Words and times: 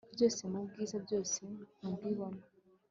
Byose 0.15 0.41
mubwiza 0.51 0.95
byose 1.05 1.39
mubwibone 1.81 2.41